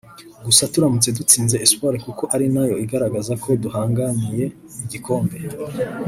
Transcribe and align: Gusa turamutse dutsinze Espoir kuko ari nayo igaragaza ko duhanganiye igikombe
Gusa 0.45 0.63
turamutse 0.71 1.09
dutsinze 1.17 1.55
Espoir 1.65 1.95
kuko 2.05 2.23
ari 2.35 2.45
nayo 2.53 2.75
igaragaza 2.85 3.33
ko 3.43 3.47
duhanganiye 3.63 4.45
igikombe 4.83 5.37